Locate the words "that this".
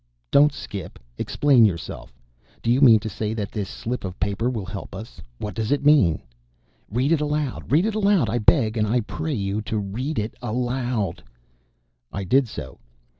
3.35-3.69